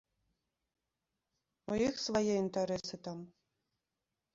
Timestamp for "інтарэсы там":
2.43-3.19